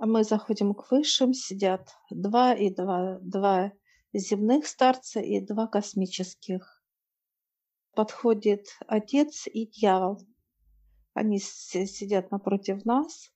[0.00, 3.70] А мы заходим к высшим, сидят два и два, два
[4.14, 6.82] земных старца и два космических.
[7.94, 10.26] Подходит отец и дьявол.
[11.12, 13.30] Они сидят напротив нас,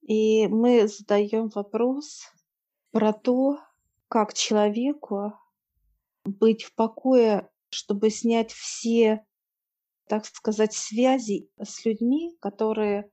[0.00, 2.32] и мы задаем вопрос
[2.90, 3.60] про то,
[4.08, 5.34] как человеку
[6.24, 9.24] быть в покое, чтобы снять все,
[10.08, 13.08] так сказать, связи с людьми, которые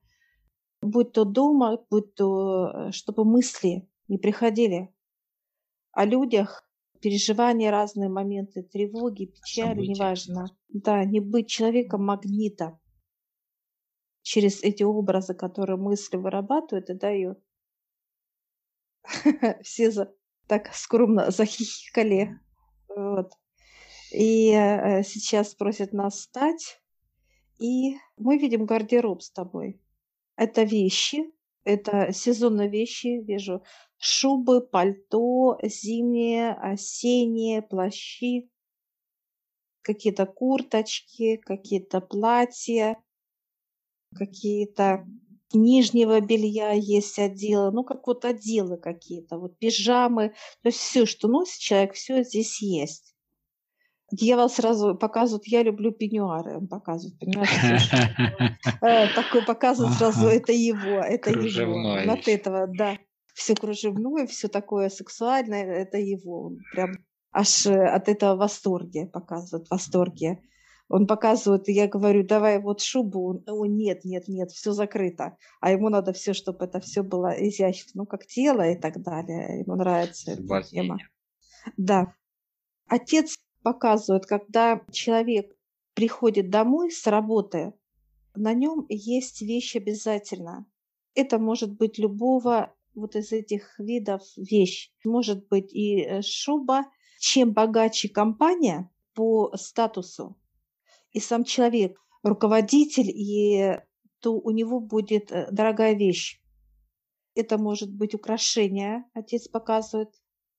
[0.84, 4.94] будь то дома, будь то, э, чтобы мысли не приходили
[5.92, 6.68] о людях,
[7.00, 9.92] переживания, разные моменты тревоги, печали, События.
[9.92, 10.46] неважно.
[10.68, 12.78] Да, не быть человеком магнита
[14.22, 17.38] через эти образы, которые мысли вырабатывают и дают.
[19.62, 20.14] Все за,
[20.46, 22.40] так скромно захихикали.
[22.88, 23.32] Вот.
[24.12, 26.80] И э, сейчас просят нас встать.
[27.58, 29.80] И мы видим гардероб с тобой.
[30.36, 31.24] Это вещи,
[31.64, 33.62] это сезонные вещи, вижу
[33.98, 38.50] шубы, пальто, зимние, осенние, плащи,
[39.82, 42.96] какие-то курточки, какие-то платья,
[44.14, 45.06] какие-то
[45.52, 50.30] нижнего белья есть отделы, ну как вот отделы какие-то, вот пижамы,
[50.62, 53.13] то есть все, что носит человек, все здесь есть.
[54.12, 57.80] Дьявол сразу показывает, я люблю пеньюары, он показывает, понимаете?
[58.82, 62.04] Э, такой показывает сразу, это его, это его.
[62.06, 62.98] Вот этого, да.
[63.34, 66.46] Все кружевное, все такое сексуальное, это его.
[66.46, 66.92] Он прям
[67.32, 70.40] аж э, от этого восторге показывает, восторге.
[70.88, 73.42] Он показывает, я говорю, давай вот шубу.
[73.46, 75.36] О, нет, нет, нет, все закрыто.
[75.60, 79.60] А ему надо все, чтобы это все было изящно, ну, как тело и так далее.
[79.60, 80.98] Ему нравится эта тема.
[81.76, 82.14] Да.
[82.86, 83.33] Отец
[83.64, 85.56] показывают, когда человек
[85.94, 87.72] приходит домой с работы,
[88.36, 90.66] на нем есть вещь обязательно.
[91.14, 94.92] Это может быть любого вот из этих видов вещь.
[95.04, 96.84] Может быть и э, шуба.
[97.18, 100.36] Чем богаче компания по статусу,
[101.12, 103.78] и сам человек, руководитель, и
[104.20, 106.42] то у него будет э, дорогая вещь.
[107.34, 110.10] Это может быть украшение, отец показывает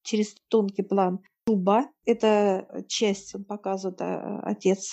[0.01, 4.91] через тонкий план шуба, это часть, он показывает а, отец.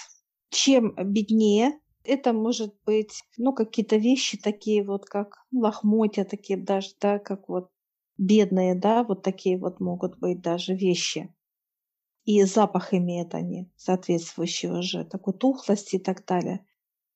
[0.51, 7.19] Чем беднее, это может быть, ну, какие-то вещи такие вот, как лохмотья такие даже, да,
[7.19, 7.71] как вот
[8.19, 11.35] бедные, да, вот такие вот могут быть даже вещи.
[12.25, 16.67] И запах имеют они соответствующий уже, такой тухлости и так далее.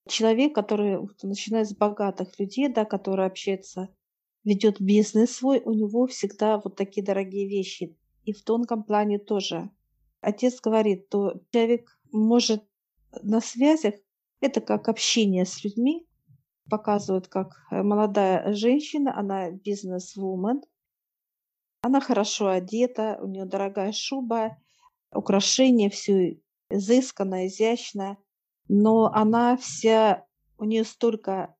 [0.09, 3.95] Человек, который начинает с богатых людей, да, который общается,
[4.45, 7.97] ведет бизнес свой, у него всегда вот такие дорогие вещи
[8.27, 9.71] и в тонком плане тоже.
[10.21, 12.65] Отец говорит, то человек может
[13.23, 13.95] на связях,
[14.41, 16.07] это как общение с людьми,
[16.69, 20.61] показывает, как э, молодая женщина, она бизнес-вумен,
[21.81, 24.59] она хорошо одета, у нее дорогая шуба,
[25.15, 28.19] украшения, все изысканно, изящно,
[28.69, 30.27] но она вся,
[30.59, 31.55] у нее столько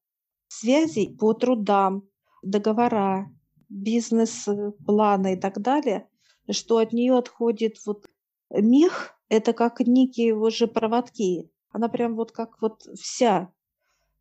[0.49, 2.09] связей по трудам,
[2.43, 3.31] договора,
[3.69, 6.09] бизнес-планы и так далее,
[6.51, 8.09] что от нее отходит вот
[8.51, 11.51] мех, это как некие уже проводки.
[11.71, 13.53] Она прям вот как вот вся,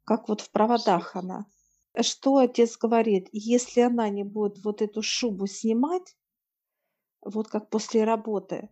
[0.03, 1.45] как вот в проводах она.
[2.01, 6.17] Что отец говорит, если она не будет вот эту шубу снимать,
[7.21, 8.69] вот как после работы,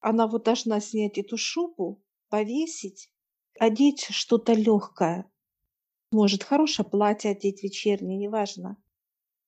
[0.00, 3.10] она вот должна снять эту шубу, повесить,
[3.58, 5.30] одеть что-то легкое.
[6.12, 8.76] Может, хорошее платье одеть вечернее, неважно.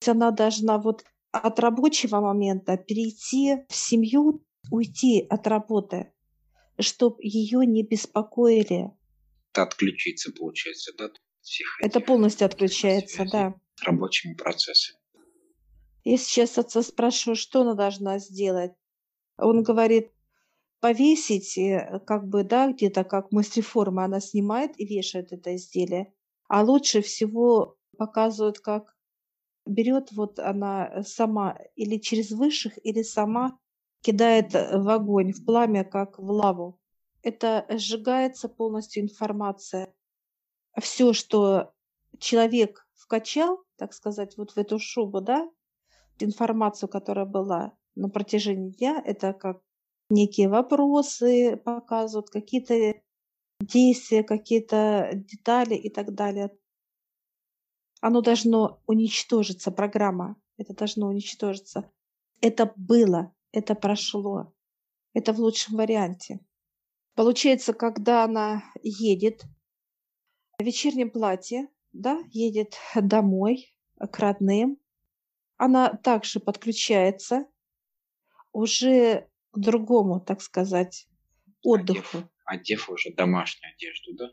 [0.06, 1.04] Она должна вот
[1.38, 6.12] от рабочего момента перейти в семью, уйти от работы,
[6.78, 8.90] чтобы ее не беспокоили.
[9.52, 11.10] Это отключиться, получается, да?
[11.40, 13.54] Всех Это полностью отключается, да.
[13.84, 14.98] Рабочими процессами.
[16.04, 18.72] Я сейчас отца спрашиваю, что она должна сделать.
[19.38, 20.12] Он говорит,
[20.80, 26.12] повесить, э, как бы, да, где-то как мастер-форма она снимает и вешает это изделие.
[26.48, 28.95] А лучше всего показывают, как
[29.66, 33.58] берет вот она э, сама или через высших, или сама
[34.00, 36.80] кидает э, в огонь, в пламя, как в лаву.
[37.22, 39.92] Это сжигается полностью информация.
[40.80, 41.72] Все, что
[42.18, 45.48] человек вкачал, так сказать, вот в эту шубу, да,
[46.20, 49.60] информацию, которая была на протяжении дня, это как
[50.08, 53.00] некие вопросы показывают, какие-то
[53.60, 56.52] действия, какие-то детали и так далее
[58.00, 61.90] оно должно уничтожиться, программа, это должно уничтожиться.
[62.40, 64.52] Это было, это прошло.
[65.14, 66.40] Это в лучшем варианте.
[67.14, 69.44] Получается, когда она едет
[70.58, 74.78] в вечернем платье, да, едет домой к родным,
[75.56, 77.46] она также подключается
[78.52, 81.08] уже к другому, так сказать,
[81.62, 82.18] отдыху.
[82.18, 84.32] Одев, одев уже домашнюю одежду, да?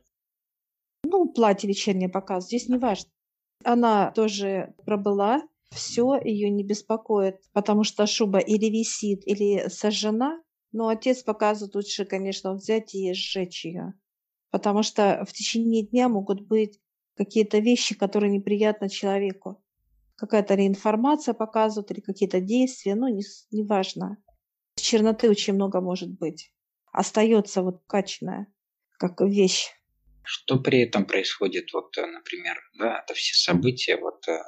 [1.06, 3.13] Ну, платье вечернее показ, здесь не важно.
[3.64, 10.42] Она тоже пробыла, все ее не беспокоит, потому что шуба или висит, или сожжена.
[10.72, 13.94] Но отец показывает лучше, конечно, взять и сжечь ее.
[14.50, 16.80] Потому что в течение дня могут быть
[17.16, 19.64] какие-то вещи, которые неприятны человеку.
[20.16, 24.18] Какая-то ли информация показывает, или какие-то действия, ну, не, не важно.
[24.76, 26.52] Черноты очень много может быть.
[26.92, 28.48] Остается вот каченая,
[28.98, 29.70] как вещь.
[30.24, 34.40] Что при этом происходит, вот, э, например, да, это все события вот э,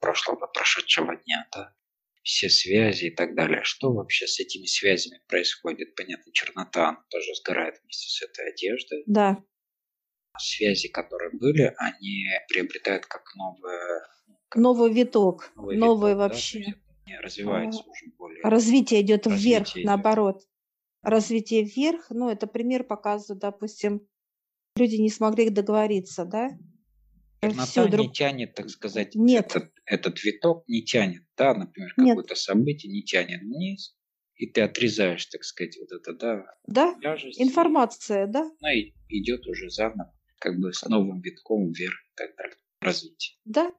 [0.00, 1.74] прошлого, прошедшего дня, да,
[2.22, 3.62] все связи и так далее.
[3.62, 5.94] Что вообще с этими связями происходит?
[5.94, 9.02] Понятно, чернота она тоже сгорает вместе с этой одеждой.
[9.06, 9.42] Да.
[10.38, 14.06] Связи, которые были, они приобретают как новое...
[14.48, 16.64] Как новый виток, новый, новый виток, вообще.
[17.06, 18.42] Да, развивается а, уже более...
[18.42, 19.84] Развитие идет вверх, идет.
[19.84, 20.42] наоборот.
[21.02, 24.06] Развитие вверх, ну, это пример показывает, допустим,
[24.80, 26.50] люди не смогли договориться, да?
[27.42, 28.06] Чернота Все, друг...
[28.06, 29.46] не тянет, так сказать, Нет.
[29.46, 33.96] Этот, этот виток не тянет, да, например, какое-то событие не тянет вниз,
[34.34, 36.94] и ты отрезаешь, так сказать, вот это, да, да?
[37.00, 38.50] Тяжесть, информация, да?
[38.60, 43.38] Ну и идет уже заново, как бы с новым витком вверх и так далее, развитие.
[43.44, 43.72] Да.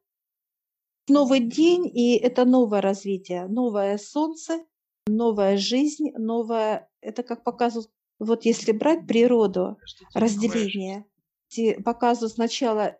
[1.07, 4.59] Новый день, и это новое развитие, новое солнце,
[5.07, 7.91] новая жизнь, новое, это как показывают,
[8.25, 9.77] вот если брать природу,
[10.13, 11.05] разделение,
[11.83, 12.97] показывают сначала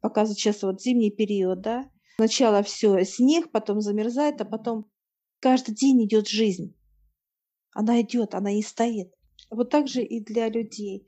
[0.00, 4.90] показывают сейчас вот зимний период, да, сначала все снег, потом замерзает, а потом
[5.40, 6.76] каждый день идет жизнь.
[7.72, 9.12] Она идет, она не стоит.
[9.50, 11.06] Вот так же и для людей.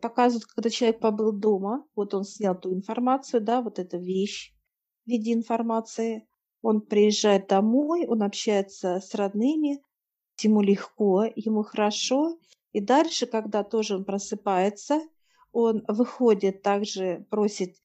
[0.00, 4.52] Показывают, когда человек побыл дома, вот он снял ту информацию, да, вот эта вещь
[5.06, 6.26] в виде информации.
[6.62, 9.82] Он приезжает домой, он общается с родными,
[10.42, 12.38] ему легко, ему хорошо.
[12.74, 15.00] И дальше, когда тоже он просыпается,
[15.52, 17.76] он выходит, также просит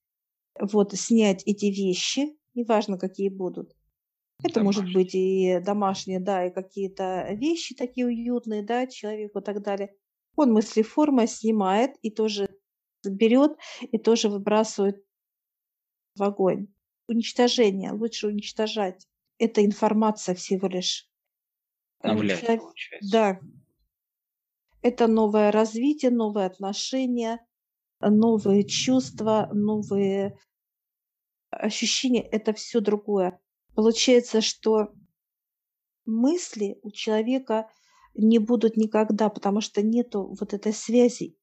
[0.60, 3.76] вот снять эти вещи, неважно какие будут.
[4.44, 4.84] Это домашние.
[4.84, 9.94] может быть и домашние, да, и какие-то вещи такие уютные, да, человеку и так далее.
[10.36, 12.50] Он мыслеформа снимает и тоже
[13.04, 15.06] берет и тоже выбрасывает
[16.16, 16.68] в огонь.
[17.08, 19.08] Уничтожение, лучше уничтожать.
[19.38, 21.08] Это информация всего лишь.
[22.00, 22.64] Обновлять, Человек...
[23.12, 23.40] Да.
[24.82, 27.46] Это новое развитие, новые отношения,
[28.00, 30.38] новые чувства, новые
[31.50, 33.40] ощущения– это все другое.
[33.76, 34.94] Получается, что
[36.06, 37.70] мысли у человека
[38.14, 41.38] не будут никогда, потому что нету вот этой связи.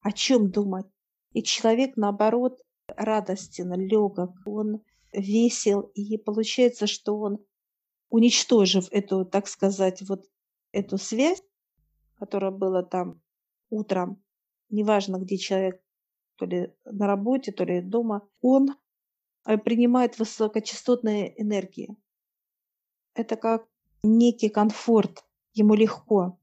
[0.00, 0.86] О чем думать?
[1.32, 4.82] И человек, наоборот, радостен, легок, он
[5.12, 7.38] весел, и получается, что он,
[8.08, 10.26] уничтожив эту, так сказать, вот
[10.72, 11.42] эту связь,
[12.22, 13.20] которая была там
[13.68, 14.22] утром,
[14.70, 15.82] неважно, где человек,
[16.36, 18.76] то ли на работе, то ли дома, он
[19.44, 21.96] э, принимает высокочастотные энергии.
[23.16, 23.66] Это как
[24.04, 26.38] некий комфорт, ему легко,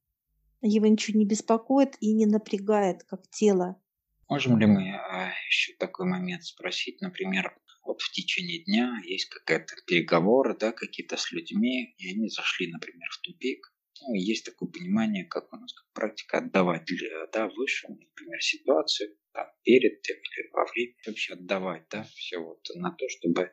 [0.60, 3.82] его ничего не беспокоит и не напрягает, как тело.
[4.28, 9.76] Можем ли мы э, еще такой момент спросить, например, вот в течение дня есть какая-то
[9.88, 15.26] переговоры, да, какие-то с людьми, и они зашли, например, в тупик, ну, есть такое понимание,
[15.26, 20.50] как у нас как практика отдавать для, да, высшему, например, ситуацию, там, перед тем или
[20.52, 23.52] во время, вообще отдавать, да, все вот на то, чтобы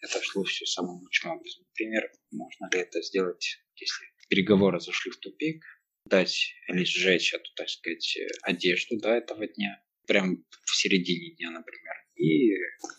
[0.00, 1.64] это шло все самым лучшим образом.
[1.68, 5.64] Например, можно ли это сделать, если переговоры зашли в тупик,
[6.04, 11.94] дать или сжечь эту, так сказать, одежду, да, этого дня, прям в середине дня, например,
[12.14, 12.54] и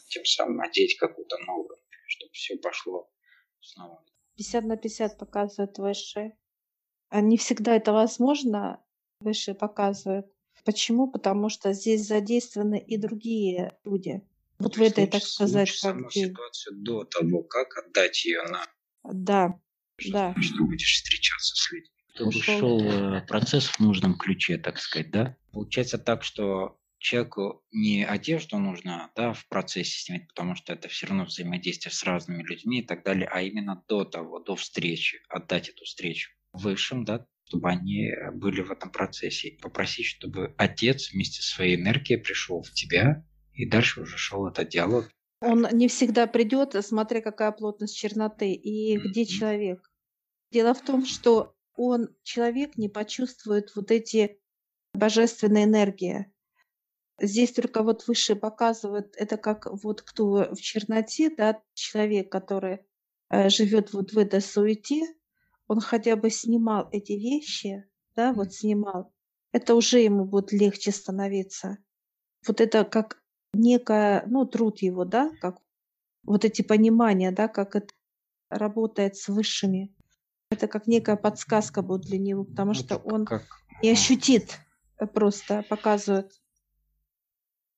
[0.09, 1.77] тем самым одеть какую-то новую,
[2.07, 3.11] чтобы все пошло
[3.61, 4.03] снова.
[4.37, 6.37] 50 на 50 показывает высшие.
[7.09, 8.81] А не всегда это возможно,
[9.21, 10.27] выше показывают.
[10.65, 11.09] Почему?
[11.09, 14.21] Потому что здесь задействованы и другие люди.
[14.59, 18.65] Вот в этой, так сказать, как саму ситуацию до того, как отдать ее на...
[19.03, 19.59] Да,
[19.97, 20.35] что, да.
[20.41, 21.93] Что будешь встречаться с людьми.
[22.13, 25.37] Чтобы шел э, процесс в нужном ключе, так сказать, да?
[25.51, 31.05] Получается так, что человеку не одежду нужно да, в процессе снять, потому что это все
[31.05, 35.69] равно взаимодействие с разными людьми и так далее, а именно до того, до встречи, отдать
[35.69, 39.49] эту встречу высшим, да, чтобы они были в этом процессе.
[39.49, 44.47] И попросить, чтобы отец вместе со своей энергией пришел в тебя, и дальше уже шел
[44.47, 45.09] этот диалог.
[45.41, 49.01] Он не всегда придет, смотря какая плотность черноты и mm-hmm.
[49.01, 49.91] где человек.
[50.51, 54.39] Дело в том, что он, человек, не почувствует вот эти
[54.93, 56.31] божественные энергии.
[57.19, 62.79] Здесь только вот выше показывает, это как вот кто в черноте, да, человек, который
[63.29, 65.01] э, живет вот в этой суете,
[65.67, 69.13] он хотя бы снимал эти вещи, да, вот снимал,
[69.51, 71.77] это уже ему будет легче становиться.
[72.47, 73.21] Вот это как
[73.53, 75.59] некая, ну, труд его, да, как
[76.23, 77.89] вот эти понимания, да, как это
[78.49, 79.95] работает с высшими.
[80.51, 83.43] Это как некая подсказка будет для него, потому Ну, что это он как,
[83.83, 84.59] не а, ощутит,
[84.99, 86.31] э, просто показывает.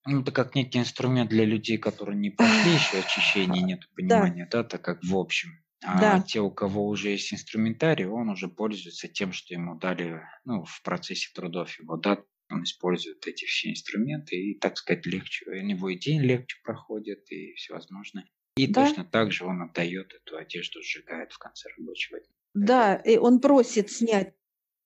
[0.06, 4.48] ну, это как некий инструмент для людей, которые не прошли еще очищение, нет Да, понимания,
[4.52, 5.52] да, так как в общем.
[5.82, 10.22] А да, те, у кого уже есть инструментарий, он уже пользуется тем, что ему дали,
[10.44, 15.46] ну, в процессе трудов его, да, он использует эти все инструменты, и, так сказать, легче,
[15.50, 18.26] у него и день легче проходит, и всевозможно.
[18.58, 22.36] И да, точно так же он отдает эту одежду, сжигает в конце рабочего дня.
[22.54, 24.34] да, и он просит снять.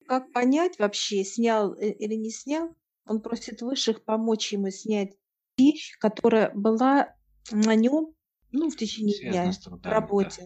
[0.07, 2.75] Как понять вообще, снял или не снял?
[3.05, 5.13] Он просит высших помочь ему снять
[5.57, 7.15] вещь, которая была
[7.51, 8.15] на нем,
[8.51, 10.37] ну, в течение Связано дня в трудами, да.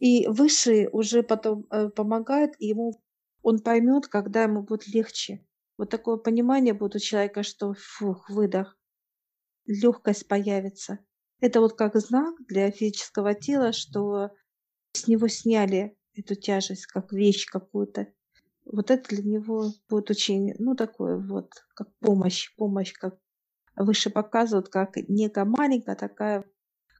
[0.00, 3.00] И высшие уже потом э, помогают, и ему
[3.42, 5.46] он поймет, когда ему будет легче.
[5.76, 8.78] Вот такое понимание будет у человека, что фух, выдох,
[9.66, 10.98] легкость появится.
[11.40, 14.30] Это вот как знак для физического тела, что
[14.92, 18.08] с него сняли эту тяжесть, как вещь какую-то.
[18.64, 23.18] Вот это для него будет очень, ну, такое вот, как помощь, помощь, как
[23.76, 26.44] выше показывают, как некая маленькая такая,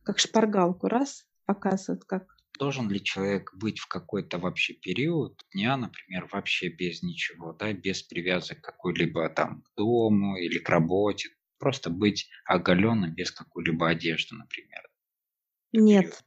[0.03, 6.29] как шпаргалку, раз, показывают, как Должен ли человек быть в какой-то вообще период дня, например,
[6.31, 11.91] вообще без ничего, да, без привязок к какой-либо там к дому или к работе, просто
[11.91, 14.83] быть оголенным без какой-либо одежды, например,
[15.73, 16.13] период?
[16.13, 16.25] нет.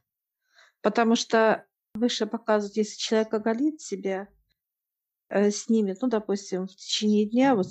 [0.82, 4.28] Потому что выше показывают, если человек оголит себя,
[5.28, 7.68] э, снимет, ну, допустим, в течение дня вот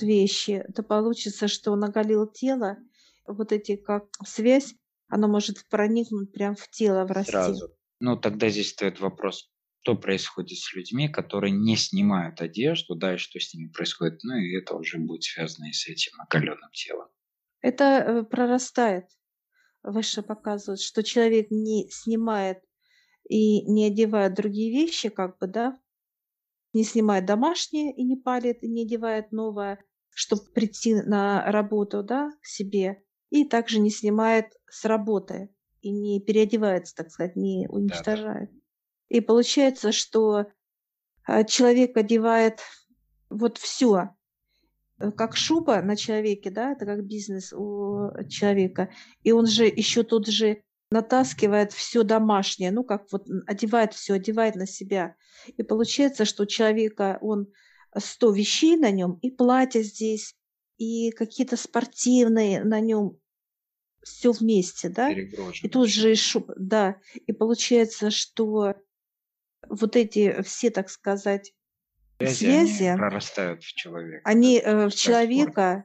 [0.00, 2.78] вещи, то получится, что он оголил тело,
[3.26, 4.74] вот эти как связь,
[5.08, 7.30] она может проникнуть прям в тело, врасти.
[7.30, 7.75] Сразу.
[8.00, 9.50] Ну, тогда здесь стоит вопрос,
[9.82, 14.34] что происходит с людьми, которые не снимают одежду, да, и что с ними происходит, ну,
[14.34, 17.08] и это уже будет связано и с этим оголенным телом.
[17.60, 19.06] Это э, прорастает.
[19.82, 22.58] Выше показывают, что человек не снимает
[23.28, 25.78] и не одевает другие вещи, как бы, да,
[26.72, 32.30] не снимает домашнее и не палит, и не одевает новое, чтобы прийти на работу, да,
[32.42, 35.48] к себе, и также не снимает с работы
[35.86, 37.76] и не переодевается, так сказать, не Да, да.
[37.78, 38.50] уничтожает.
[39.08, 40.46] И получается, что
[41.24, 42.60] а, человек одевает
[43.30, 44.10] вот все,
[45.16, 48.90] как шуба на человеке, да, это как бизнес у человека,
[49.22, 54.56] и он же еще тут же натаскивает все домашнее, ну как вот одевает все, одевает
[54.56, 55.14] на себя.
[55.56, 57.46] И получается, что у человека он
[57.96, 60.34] 100 вещей на нем, и платье здесь,
[60.78, 63.18] и какие-то спортивные на нем,
[64.06, 66.96] все вместе, да, и тут же шуб, да,
[67.26, 68.74] и получается, что
[69.68, 71.52] вот эти все, так сказать,
[72.18, 75.84] Связи, они связи, прорастают в человека, они э, в человека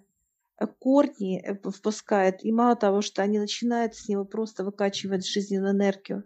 [0.59, 5.73] э, корни э, впускают, и мало того, что они начинают с него просто выкачивать жизненную
[5.73, 6.23] энергию.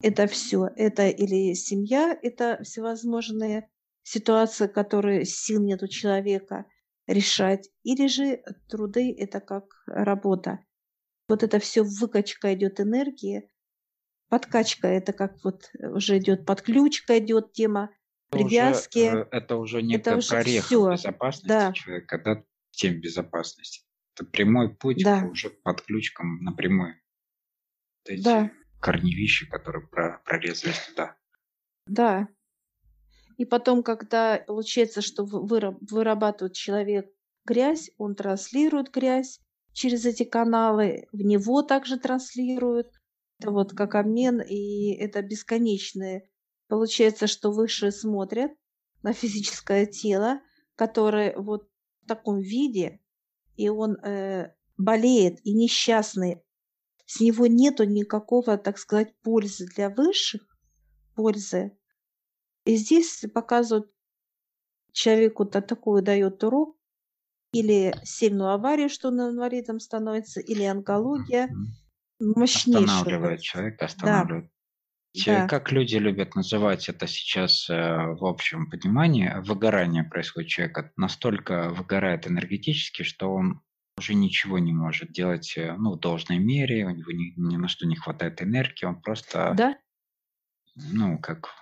[0.00, 0.68] Это все.
[0.76, 3.68] Это или семья, это всевозможные
[4.04, 6.66] ситуации, которые сил нет у человека
[7.08, 10.60] решать, или же труды, это как работа.
[11.28, 13.50] Вот это все выкачка идет энергии,
[14.28, 17.90] подкачка это как вот э, уже идет подключка идет тема
[18.30, 22.18] Это уже, привязки, э, это уже это некая уже прореха в все, безопасности да, человека,
[22.18, 23.86] да, тем безопасности.
[24.14, 26.94] Это прямой путь да, уже подключкам напрямую.
[28.04, 31.16] Вот эти да, корневища, которые про- прорезались туда.
[31.86, 32.28] да.
[33.36, 37.08] И потом, когда получается, что вы- выра- вырабатывает человек
[37.44, 39.40] грязь, он транслирует грязь
[39.72, 42.92] через эти каналы, в него также транслирует.
[43.38, 46.28] Это вот как обмен, и это бесконечное.
[46.66, 48.52] Получается, что выше смотрят
[49.02, 50.40] на физическое тело,
[50.74, 51.68] которое вот
[52.02, 53.00] в таком виде,
[53.56, 56.42] и он э, болеет и несчастный.
[57.06, 60.42] С него нету никакого, так сказать, пользы для высших,
[61.14, 61.76] пользы.
[62.64, 63.90] И здесь показывают
[64.92, 66.77] человеку-то такую дает урок,
[67.52, 71.74] или сильную аварию, что он инвалидом становится, или онкология, Мгм.
[72.36, 72.84] мощнейшую.
[72.86, 74.50] Останавливает человека, Да, останавливает.
[75.14, 80.50] Че- да, Как люди любят называть это сейчас э, в общем понимании, выгорание происходит у
[80.50, 80.92] человека.
[80.96, 83.62] Настолько выгорает энергетически, что он
[83.98, 87.68] уже ничего не может делать э, ну, в должной мере, у него ни, ни на
[87.68, 89.78] что не хватает энергии, он просто, да.
[90.76, 91.52] ну, как Он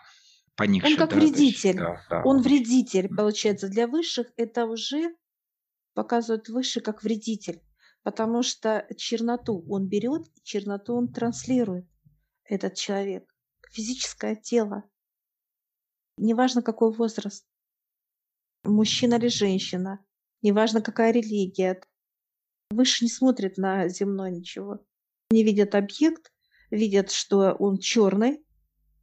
[0.56, 1.76] поникший, как да, вредитель.
[1.76, 3.68] да, да, Он он вредитель, получается.
[3.68, 5.14] Для высших это уже
[5.96, 7.62] показывают выше как вредитель,
[8.02, 11.88] потому что черноту он берет, черноту он транслирует.
[12.44, 13.34] этот человек,
[13.72, 14.84] физическое тело.
[16.18, 17.46] Неважно, какой возраст,
[18.62, 20.04] мужчина или женщина,
[20.42, 21.80] неважно, какая религия.
[22.70, 24.84] Выше не смотрят на земное ничего.
[25.30, 26.30] Они видят объект,
[26.70, 28.44] видят, что он черный,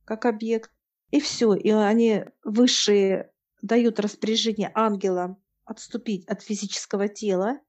[0.06, 0.72] как объект,
[1.10, 1.56] и все.
[1.56, 3.34] И они высшие
[3.64, 7.60] дают распоряжение ангелам отступить от физического тела.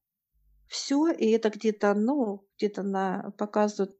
[0.67, 3.97] Все, и это где-то, ну, где-то на показывают,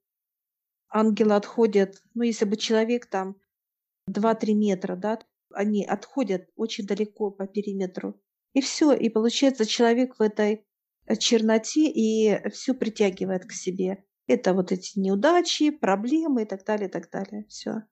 [0.89, 3.37] ангелы отходят, ну, если бы человек там
[4.09, 5.19] 2-3 метра, да,
[5.53, 8.21] они отходят очень далеко по периметру.
[8.55, 10.67] И все, и получается человек в этой
[11.07, 14.05] э, черноте и все притягивает к себе.
[14.27, 17.45] Это вот эти неудачи, проблемы и так далее, и так далее.
[17.49, 17.83] Все.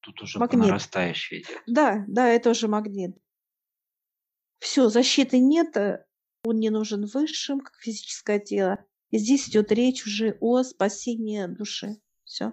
[0.00, 0.62] Тут уже Магнит.
[0.62, 1.62] по нарастающей идет.
[1.66, 3.16] Да, да, это уже магнит.
[4.58, 6.04] Все, защиты нет, э,
[6.44, 8.84] он не нужен высшим, как физическое тело.
[9.10, 11.96] И здесь идет речь уже о спасении души.
[12.24, 12.52] Все.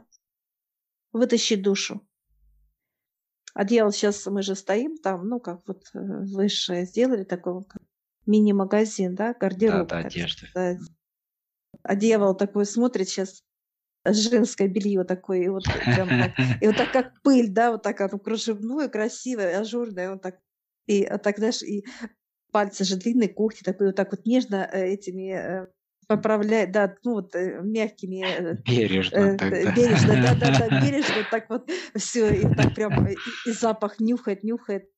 [1.12, 2.07] Вытащить душу.
[3.53, 7.63] А дьявол сейчас мы же стоим там, ну, как вот э, высшее сделали такой
[8.25, 9.88] мини-магазин, да, гардероб.
[9.88, 10.47] Да, да, одежда.
[10.47, 10.79] сказать.
[11.83, 13.43] А дьявол такой смотрит сейчас
[14.05, 18.01] женское белье такое, и вот прям так, и вот так как пыль, да, вот так
[18.01, 20.39] оно кружевное, красивое, ажурное, он так,
[20.87, 21.85] и а так, знаешь, и
[22.51, 25.67] пальцы же длинные, когти такой, вот так вот нежно э, этими э,
[26.07, 29.71] поправляет, да, ну вот э, мягкими, э, Бережно э, тогда.
[29.73, 33.15] бережно, да, да, да, бережно, так вот все, и так прям, и,
[33.45, 34.89] и запах нюхает, нюхает.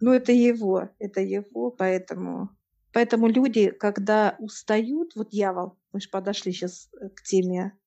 [0.00, 2.50] Ну, это его, это его, поэтому...
[2.92, 7.78] Поэтому люди, когда устают, вот дьявол, мы же подошли сейчас к теме,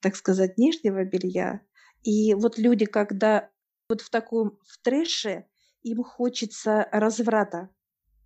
[0.00, 1.62] так сказать, нижнего белья,
[2.02, 3.50] и вот люди, когда
[3.88, 5.46] вот в таком, в трэше,
[5.82, 7.68] им хочется разврата.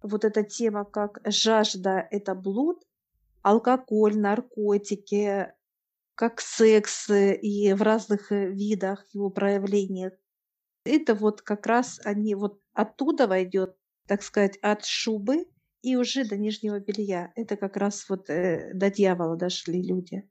[0.03, 2.83] Вот эта тема, как жажда– это блуд,
[3.43, 5.53] алкоголь, наркотики,
[6.17, 10.15] как секс э, и в разных э, видах его проявлениях.
[10.85, 13.77] Это вот как раз они вот оттуда войдет,
[14.07, 15.47] так сказать, от шубы
[15.83, 17.33] и уже до нижнего белья.
[17.37, 20.29] Это как раз вот э, до дьявола дошли люди.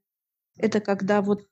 [0.56, 1.46] Это когда вот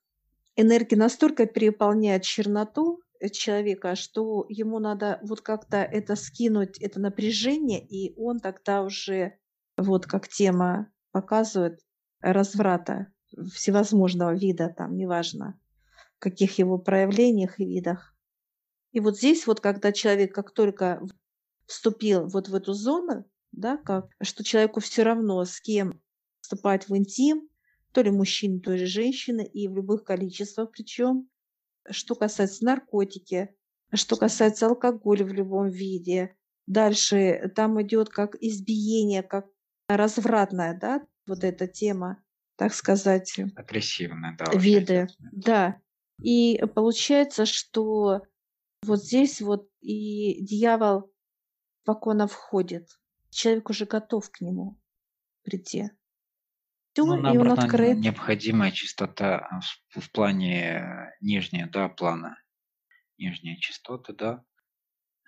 [0.56, 8.14] энергия настолько переполняет черноту человека, что ему надо вот как-то это скинуть, это напряжение, и
[8.16, 9.38] он тогда уже,
[9.76, 11.80] вот как тема показывает,
[12.20, 13.08] разврата
[13.52, 15.60] всевозможного вида, там, неважно,
[16.18, 18.16] каких его проявлениях и видах.
[18.92, 21.02] И вот здесь вот, когда человек как только
[21.66, 26.00] вступил вот в эту зону, да, как, что человеку все равно с кем
[26.40, 27.48] вступать в интим,
[27.92, 31.28] то ли мужчина, то ли женщина, и в любых количествах причем.
[31.90, 33.54] Что касается наркотики,
[33.92, 36.36] что касается алкоголя в любом виде.
[36.66, 39.46] Дальше там идет как избиение, как
[39.88, 42.22] развратная, да, вот эта тема,
[42.56, 44.50] так сказать, Агрессивная, да.
[44.58, 45.08] виды.
[45.32, 45.80] Да.
[46.22, 48.22] И получается, что
[48.82, 51.12] вот здесь вот и дьявол
[51.82, 52.88] спокойно входит.
[53.30, 54.80] Человек уже готов к нему
[55.42, 55.90] прийти.
[56.94, 57.98] Всё, Ну, и он открыт.
[58.00, 62.38] необходимая чистота а, в в плане э, нижнего, да, плана.
[63.18, 64.44] Нижние частоты, да.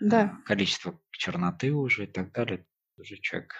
[0.00, 2.66] Да, а, Количество черноты уже и так далее.
[2.98, 3.54] Уже человек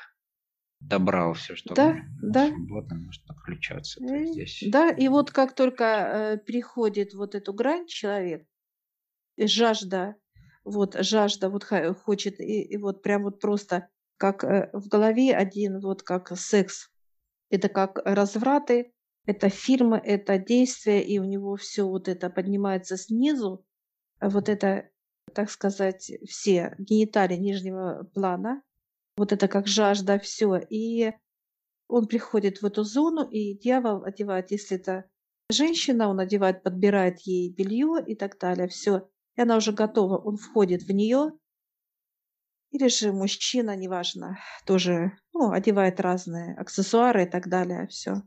[0.80, 2.46] добрал все, что да, можно, да.
[2.48, 4.00] свободно может подключаться.
[4.00, 8.46] Э, есть здесь Да, и вот как только э, переходит вот эту грань человек,
[9.38, 10.16] жажда,
[10.64, 13.88] вот жажда вот ха- хочет, и, и вот прям вот просто
[14.18, 16.90] как э, в голове один, вот как секс,
[17.50, 18.92] это как развраты,
[19.26, 23.64] это фильмы, это действия, и у него все вот это поднимается снизу,
[24.18, 24.88] а вот это,
[25.34, 28.62] так сказать, все гениталии нижнего плана,
[29.16, 31.12] вот это как жажда, все, и
[31.88, 35.04] он приходит в эту зону, и дьявол одевает, если это
[35.50, 40.36] женщина, он одевает, подбирает ей белье и так далее, все, и она уже готова, он
[40.36, 41.32] входит в нее,
[42.70, 48.22] или же мужчина, неважно, тоже ну, одевает разные аксессуары и так далее, все.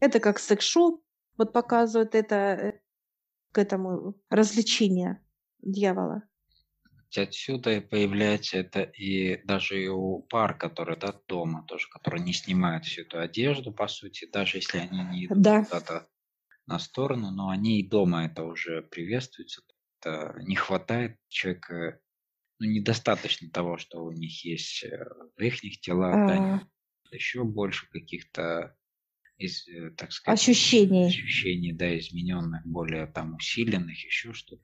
[0.00, 1.02] Это как секс-шоп,
[1.38, 2.80] вот показывает это
[3.52, 5.24] к этому развлечение
[5.60, 6.24] дьявола.
[7.16, 12.32] Отсюда и появляется это и даже и у пар, которые да, дома тоже, которые не
[12.32, 15.66] снимают всю эту одежду, по сути, даже если они не идут Да.
[15.68, 16.08] куда-то
[16.66, 19.62] на сторону, но они и дома это уже приветствуются.
[20.00, 22.00] Это не хватает человека,
[22.60, 25.04] ну, недостаточно того, что у них есть э,
[25.36, 28.76] в их телах, да, А, еще больше каких-то,
[29.36, 31.06] из, э, так сказать, ощущений.
[31.06, 34.62] ощущений, да, измененных, более там усиленных, еще что-то.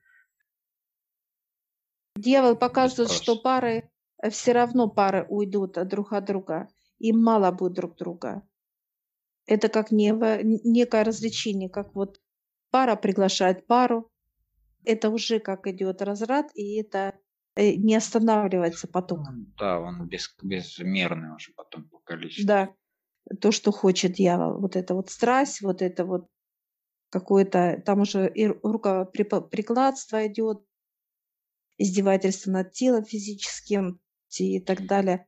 [2.17, 3.91] Дьявол показывает, что пары
[4.31, 6.69] все равно пары уйдут друг от друга.
[6.99, 8.47] Им мало будет друг друга.
[9.47, 12.21] Это как нево- некое развлечение, как вот
[12.71, 14.11] Пара приглашает пару.
[14.85, 17.19] Это уже как идет разрад, и это э,
[17.57, 19.53] не останавливается потом.
[19.59, 22.47] Да, он без, безмерный уже потом по количеству.
[22.47, 22.75] Да,
[23.41, 24.61] то, что хочет дьявол.
[24.61, 26.29] Вот это вот страсть, вот это вот
[27.11, 30.63] какое-то, там уже и рукоприкладство идет,
[31.79, 34.01] издевательство над телом физическим
[34.39, 35.27] и так далее.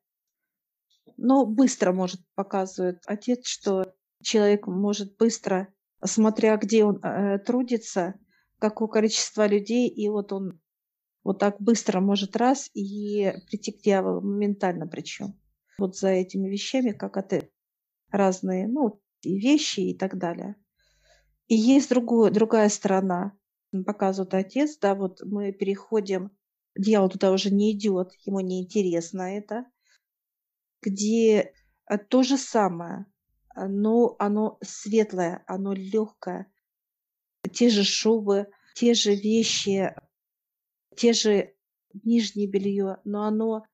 [1.16, 5.72] Но быстро может показывает отец, что человек может быстро,
[6.04, 8.14] смотря где он э, трудится,
[8.58, 10.60] какое количество людей, и вот он
[11.24, 15.38] вот так быстро может раз и прийти к дьяволу моментально причем.
[15.78, 17.48] Вот за этими вещами, как это
[18.10, 20.56] разные, ну, вещи и так далее.
[21.46, 23.32] И есть другую, другая сторона.
[23.86, 26.30] Показывает отец, да, вот мы переходим,
[26.74, 29.66] дьявол туда уже не идет, ему не интересно это,
[30.80, 31.52] где
[31.86, 33.04] э, то же самое,
[33.54, 36.50] но оно светлое, оно легкое,
[37.52, 39.94] те же шубы, те же вещи,
[40.98, 41.54] те же
[42.02, 43.64] нижнее белье, но оно,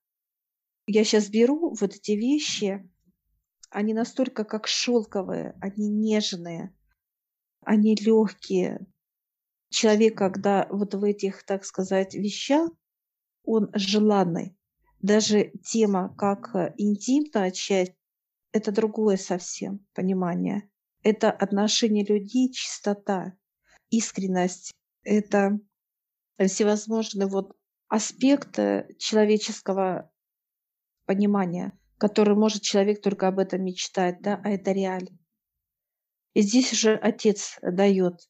[0.87, 2.89] я сейчас беру вот эти вещи,
[3.71, 6.77] они настолько как шелковые, они нежные,
[7.63, 8.87] они легкие.
[9.71, 12.71] Человек, когда вот в этих, так сказать, вещах,
[13.43, 14.57] он желанный.
[15.01, 17.95] Даже тема как э, интимная часть,
[18.53, 20.71] это другое совсем понимание.
[21.03, 23.37] Это отношение людей, чистота,
[23.91, 24.73] искренность.
[25.03, 25.59] Это
[26.39, 27.57] всевозможные вот
[27.89, 30.11] аспекты человеческого
[31.07, 35.19] понимания, который может человек только об этом мечтать, да, а это реально.
[36.35, 38.29] И здесь уже отец дает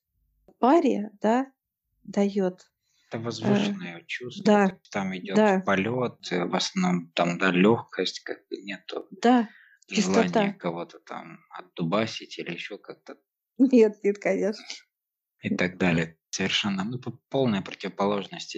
[0.59, 1.47] паре, да,
[2.03, 2.71] дает.
[3.09, 4.45] Это возвышенное э, чувство.
[4.45, 4.79] Да.
[4.91, 5.61] Там идет да.
[5.61, 9.07] полет, э, в основном там, да, легкость, как бы нету.
[9.23, 9.49] Да.
[9.89, 10.53] Желание чистота.
[10.55, 13.17] кого-то там отдубасить или еще как-то.
[13.59, 14.65] Нет, нет, конечно.
[15.43, 16.19] И так далее.
[16.35, 16.99] Совершенно, ну,
[17.31, 18.57] полная противоположность.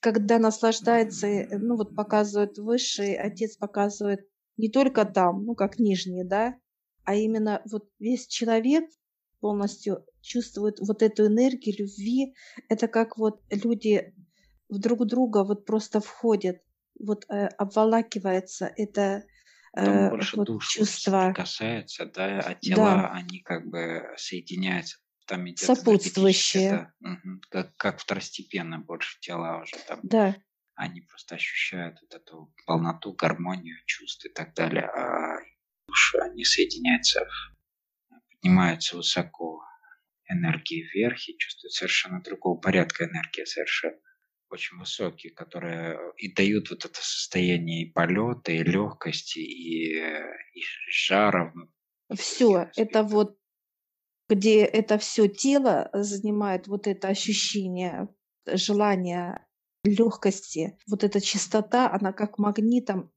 [0.00, 6.24] Когда наслаждается, э, ну вот показывает высший, отец показывает не только там, ну как нижние,
[6.24, 6.54] да,
[7.04, 8.86] а именно вот весь человек
[9.40, 12.34] полностью чувствует вот эту энергию любви.
[12.70, 14.14] Это как вот люди
[14.70, 16.56] в друг друга вот просто входят,
[16.98, 19.24] вот э, обволакивается это
[19.76, 21.34] э, больше вот душ чувство.
[21.36, 23.10] касается, да, а тела, да.
[23.10, 24.96] они как бы соединяются.
[25.28, 26.90] Там идет Сопутствующие.
[27.00, 30.00] Угу, как, как второстепенно больше тела уже там.
[30.02, 30.34] Да.
[30.74, 34.86] Они просто ощущают вот эту полноту, гармонию чувств и так далее.
[34.86, 35.36] А
[35.86, 37.28] души, они соединяются,
[38.30, 39.62] поднимаются высоко
[40.30, 43.98] энергии вверх и чувствуют совершенно другого порядка энергии, совершенно
[44.48, 51.52] очень высокие, которые и дают вот это состояние и полета, и легкости, и, и жара.
[52.16, 53.37] Все, это вот
[54.28, 58.08] где это все тело занимает вот это ощущение,
[58.46, 59.46] желание
[59.84, 63.10] легкости, вот эта чистота, она как магнитом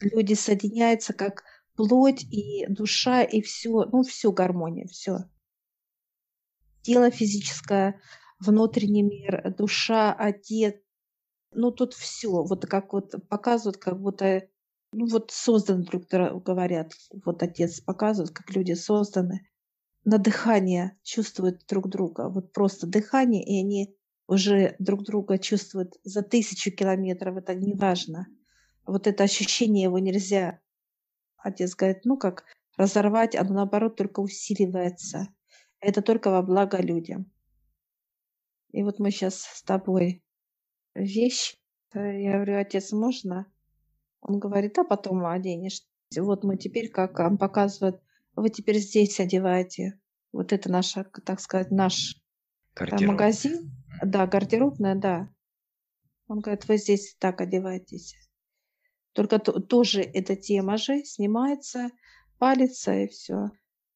[0.00, 1.44] люди соединяются как
[1.76, 5.18] плоть и душа, и все, ну, все гармония, все.
[6.82, 8.00] Тело физическое,
[8.38, 10.76] внутренний мир, душа, отец.
[11.52, 14.48] Ну, тут все, вот как вот показывают, как будто,
[14.92, 16.92] ну, вот созданы друг говорят,
[17.24, 19.49] вот отец показывает, как люди созданы.
[20.04, 26.22] На дыхание чувствуют друг друга, вот просто дыхание, и они уже друг друга чувствуют за
[26.22, 28.26] тысячу километров, это не важно
[28.90, 30.60] вот это ощущение его нельзя,
[31.36, 32.44] отец говорит, ну как
[32.76, 35.28] разорвать, оно наоборот только усиливается.
[35.80, 37.30] Это только во благо людям.
[38.72, 40.22] И вот мы сейчас с тобой
[40.94, 41.56] вещь.
[41.94, 43.50] Я говорю, отец, можно?
[44.20, 45.82] Он говорит, а потом оденешь.
[46.16, 48.00] Вот мы теперь, как он показывает,
[48.36, 49.98] вы теперь здесь одеваете.
[50.32, 52.16] Вот это наша, так сказать, наш
[52.78, 53.72] магазин.
[54.02, 55.28] Да, гардеробная, да.
[56.28, 58.14] Он говорит, вы здесь так одеваетесь.
[59.12, 61.90] Только то, тоже эта тема же снимается,
[62.38, 63.50] палится и все.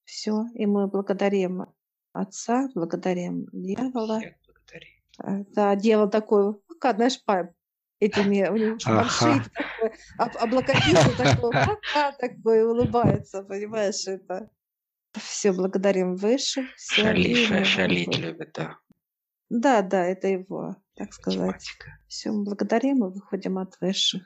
[0.05, 0.45] Все.
[0.55, 1.67] И мы благодарим
[2.13, 4.21] Отца, благодарим дьявола.
[5.23, 7.21] Э, да, дьявол такой, пока, знаешь,
[8.05, 9.45] этими у него ага.
[9.55, 14.51] такой, об, облокотился такой, пока такой улыбается, понимаешь, это.
[15.13, 16.67] Все, благодарим выше.
[16.77, 18.79] Все, шалить, шалить любит, да.
[19.49, 21.65] Да, да, это его, так сказать.
[22.09, 24.23] Все, мы благодарим и выходим от высших.